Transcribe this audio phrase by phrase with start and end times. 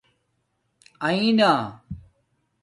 [1.07, 1.51] آینہ